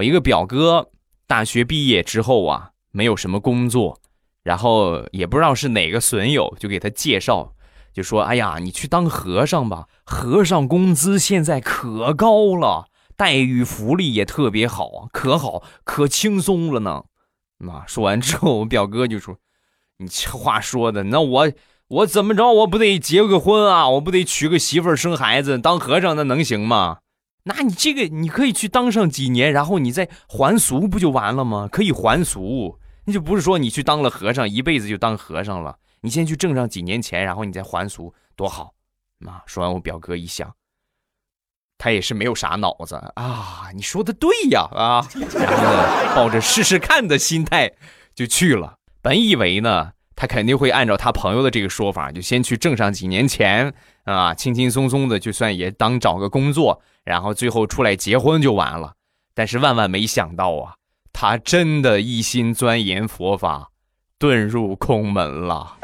[0.00, 0.90] 我一个表哥
[1.26, 4.00] 大学毕业之后啊，没有什么工作，
[4.42, 7.52] 然后也不知道是哪个损友就给他介绍，
[7.92, 17.04] 就说：“哎呀，你去当和尚吧，和尚工资现在可高了，待遇福利也特别好，可好，可轻松了呢。”
[17.62, 19.36] 那说完之后，我表哥就说
[19.98, 21.52] ：“你这话说的，那我
[21.88, 23.86] 我怎么着，我不得结个婚啊？
[23.90, 25.58] 我不得娶个媳妇儿生孩子？
[25.58, 27.00] 当和尚那能行吗？”
[27.44, 31.68] 那你这个你可以去当上几年，然后你再还俗不就完了吗？
[31.70, 35.78] 可以还俗，那就不是说你去当了和尚一辈子就当和尚了。
[36.02, 38.74] 你先去挣上几年钱，然后你再还俗，多好！
[39.26, 40.54] 啊，说完我表哥一想，
[41.76, 43.68] 他也是没有啥脑子啊。
[43.74, 47.72] 你说的对呀，啊， 然后呢，抱着试试看的心态
[48.14, 48.76] 就去了。
[49.02, 53.72] 本以为呢，他肯定会按照他朋友的这个说法，就先去挣上几年钱
[54.04, 56.82] 啊，轻轻松松的就算也当找个工作。
[57.10, 58.94] 然后最后出来结婚就完了，
[59.34, 60.74] 但是万万没想到啊，
[61.12, 63.68] 他真的一心钻研佛法，
[64.16, 65.78] 遁入空门了。